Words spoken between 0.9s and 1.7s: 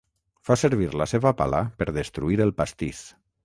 la seva pala